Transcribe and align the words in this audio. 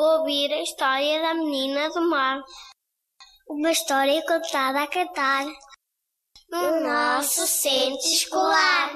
Ouvir 0.00 0.52
a 0.52 0.62
história 0.62 1.20
da 1.20 1.34
menina 1.34 1.90
do 1.90 2.08
mar. 2.08 2.40
Uma 3.48 3.72
história 3.72 4.24
contada 4.24 4.84
a 4.84 4.86
cantar 4.86 5.44
no 6.48 6.80
nosso 6.82 7.44
centro 7.48 8.06
escolar. 8.06 8.92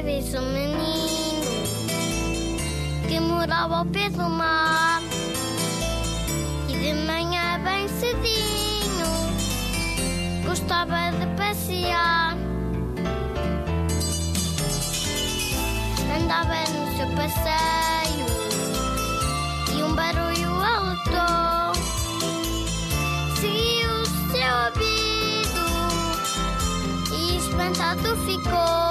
Uma 0.00 0.06
vez 0.06 0.34
um 0.34 0.52
menino 0.52 1.42
que 3.06 3.20
morava 3.20 3.78
ao 3.78 3.84
pé 3.84 4.08
do 4.08 4.30
mar 4.30 5.02
e 6.68 6.72
de 6.72 6.94
manhã 6.94 7.60
bem 7.62 7.86
cedinho 7.86 9.10
gostava 10.46 11.10
de 11.18 11.26
passear. 11.36 12.34
Andava 16.18 16.54
no 16.72 16.96
seu 16.96 17.08
passeio 17.14 18.26
e 19.76 19.82
um 19.82 19.94
barulho 19.94 20.50
alertou. 20.64 21.74
Seguiu 23.38 23.90
o 23.90 24.06
seu 24.32 24.50
ouvido 24.64 25.64
e 27.12 27.36
espantado 27.36 28.16
ficou. 28.24 28.89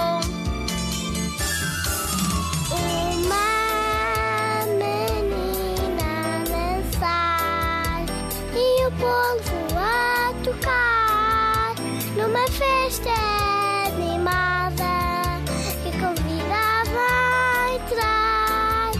Festa 12.49 13.09
animada 13.87 15.41
que 15.83 15.91
convidava 15.99 17.05
a 17.07 17.75
entrar. 17.75 18.91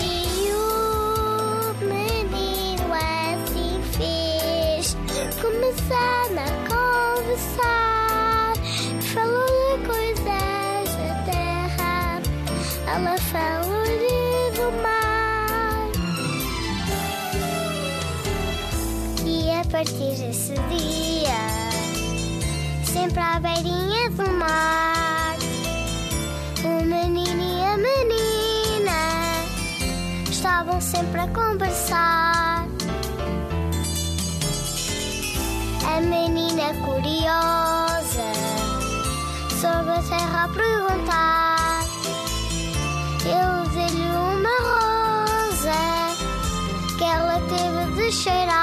E 0.00 0.52
o 0.52 1.74
menino 1.84 2.88
assim 2.94 3.82
fez, 3.92 4.96
começando 5.40 6.38
a 6.38 6.50
conversar. 7.22 8.52
Falou 9.12 9.78
de 9.78 9.86
coisas 9.86 10.86
da 10.96 11.12
terra, 11.24 12.22
ela 12.86 13.16
falou-lhe 13.18 14.50
do 14.56 14.66
mar. 14.82 15.11
Partir 19.72 20.14
desse 20.16 20.52
dia, 20.52 21.32
sempre 22.84 23.20
à 23.20 23.40
beirinha 23.40 24.10
do 24.10 24.30
mar, 24.32 25.34
o 26.62 26.84
menino 26.84 27.42
e 27.42 27.64
a 27.64 27.78
menina 27.78 29.00
estavam 30.30 30.78
sempre 30.78 31.22
a 31.22 31.26
conversar. 31.28 32.66
A 35.86 36.00
menina 36.02 36.74
curiosa 36.84 38.30
sobre 39.58 39.92
a 39.92 40.02
terra 40.02 40.44
a 40.44 40.48
perguntar. 40.48 41.86
Eu 43.24 43.70
dei-lhe 43.70 44.06
uma 44.10 44.54
rosa 44.68 45.80
que 46.98 47.04
ela 47.04 47.40
teve 47.48 47.96
de 47.96 48.12
cheirar. 48.12 48.61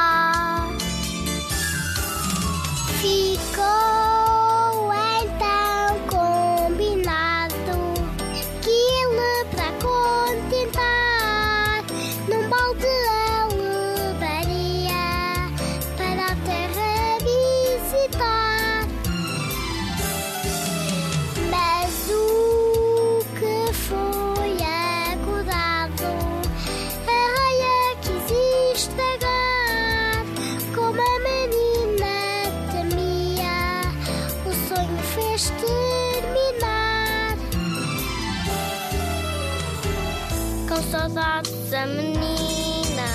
Saudades 40.99 41.73
a 41.73 41.85
menina 41.85 43.07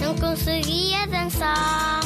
não 0.00 0.14
conseguia 0.16 1.06
dançar. 1.06 2.00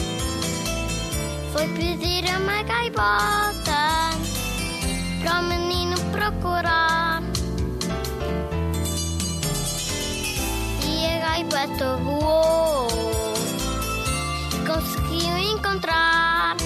Foi 1.53 1.69
pedir 1.69 2.29
a 2.29 2.39
uma 2.39 2.63
gaivota 2.65 4.11
para 5.23 5.41
o 5.41 5.43
menino 5.45 5.97
procurar. 6.11 7.23
E 10.89 11.07
a 11.07 11.19
gaivota 11.21 11.97
voou 11.99 12.89
conseguiu 14.67 15.39
encontrar. 15.39 16.57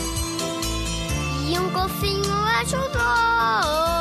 E 1.47 1.59
um 1.59 1.70
golfinho 1.72 2.34
ajudou 2.60 3.96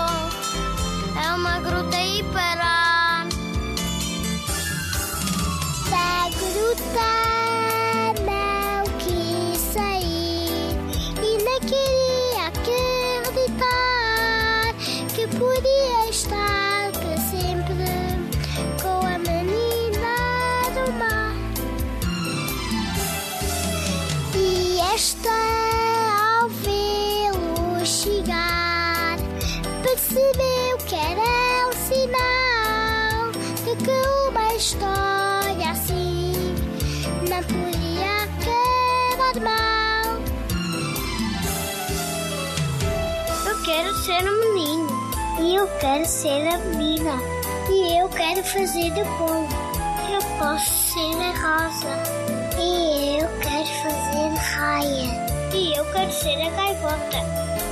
esta, 24.96 25.30
ao 26.40 26.48
vê-lo 26.48 27.86
chegar, 27.86 29.18
percebeu 29.84 30.78
que 30.88 30.96
era 30.96 31.68
um 31.68 31.74
sinal 31.90 33.32
de 33.66 33.76
que 33.84 34.30
uma 34.30 34.54
história 34.54 35.70
assim 35.70 36.56
não 37.30 37.44
podia 37.44 38.24
acabar 38.24 39.36
mal. 39.44 40.16
Eu 43.48 43.64
quero 43.66 43.94
ser 43.96 44.24
um 44.30 44.54
menino 44.54 44.88
e 45.42 45.56
eu 45.56 45.68
quero 45.82 46.06
ser 46.06 46.48
a 46.48 46.58
menina 46.58 47.20
e 47.70 48.00
eu 48.00 48.08
quero 48.08 48.42
fazer 48.46 48.92
de 48.92 49.04
bom. 49.04 49.46
Eu 50.10 50.22
posso 50.40 50.94
ser 50.94 51.16
a 51.22 51.66
rosa 51.66 51.95
ser 56.16 56.42
a 56.42 56.50
gaivota 56.50 57.18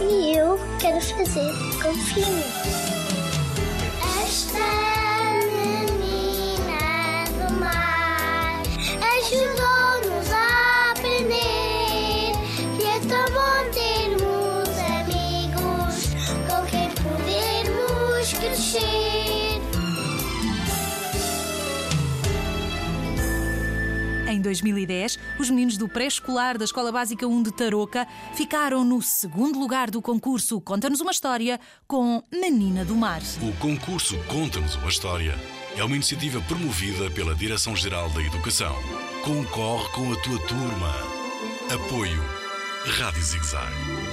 e 0.02 0.36
eu 0.36 0.60
quero 0.80 1.00
fazer. 1.00 1.50
Esta 1.86 3.03
2010, 24.62 25.18
os 25.40 25.50
meninos 25.50 25.78
do 25.78 25.88
pré-escolar 25.88 26.58
da 26.58 26.66
Escola 26.66 26.92
Básica 26.92 27.28
1 27.28 27.44
de 27.44 27.52
Tarouca 27.52 28.08
ficaram 28.34 28.84
no 28.84 29.02
segundo 29.02 29.58
lugar 29.58 29.90
do 29.90 30.02
concurso 30.02 30.62
Conta-nos 30.62 31.02
uma 31.02 31.12
História 31.12 31.60
com 31.88 32.22
Menina 32.32 32.86
do 32.86 32.96
Mar. 32.96 33.22
O 33.42 33.52
concurso 33.58 34.18
Conta-nos 34.28 34.76
uma 34.76 34.90
História 34.90 35.36
é 35.76 35.84
uma 35.84 35.96
iniciativa 35.96 36.42
promovida 36.42 37.10
pela 37.12 37.34
Direção-Geral 37.34 38.10
da 38.12 38.22
Educação. 38.22 38.76
Concorre 39.24 39.90
com 39.90 40.14
a 40.14 40.16
tua 40.18 40.40
turma. 40.48 40.94
Apoio 41.74 42.24
Rádio 42.86 43.24
Zigzag. 43.24 44.13